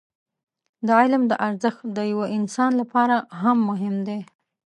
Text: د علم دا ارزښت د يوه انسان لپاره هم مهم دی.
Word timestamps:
د 0.85 0.87
علم 0.99 1.23
دا 1.31 1.35
ارزښت 1.47 1.81
د 1.97 1.99
يوه 2.11 2.25
انسان 2.37 2.71
لپاره 2.81 3.15
هم 3.41 3.57
مهم 3.69 3.95
دی. 4.07 4.19